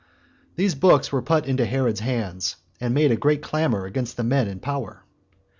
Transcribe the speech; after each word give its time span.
These 0.55 0.73
books 0.73 1.11
were 1.11 1.21
put 1.21 1.45
into 1.45 1.63
Herod's 1.63 1.99
hands, 1.99 2.55
and 2.79 2.91
made 2.95 3.11
a 3.11 3.15
great 3.15 3.43
clamor 3.43 3.85
against 3.85 4.17
the 4.17 4.23
men 4.23 4.47
in 4.47 4.59
power. 4.59 5.03